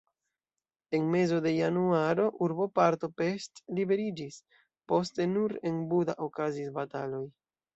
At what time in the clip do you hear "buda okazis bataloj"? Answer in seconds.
5.93-7.25